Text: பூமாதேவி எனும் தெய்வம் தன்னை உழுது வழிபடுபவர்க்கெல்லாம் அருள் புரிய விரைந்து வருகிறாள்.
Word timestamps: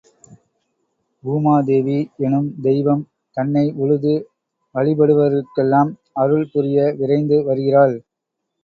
பூமாதேவி 1.23 1.97
எனும் 2.25 2.49
தெய்வம் 2.63 3.03
தன்னை 3.37 3.65
உழுது 3.83 4.15
வழிபடுபவர்க்கெல்லாம் 4.75 5.91
அருள் 6.21 6.49
புரிய 6.53 6.91
விரைந்து 6.99 7.39
வருகிறாள். 7.43 7.95